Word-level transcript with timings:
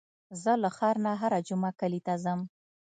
زه 0.41 0.51
له 0.63 0.69
ښار 0.77 0.95
نه 1.05 1.11
هره 1.21 1.39
جمعه 1.47 1.71
کلي 1.79 2.01
ته 2.05 2.13
ځم. 2.23 2.39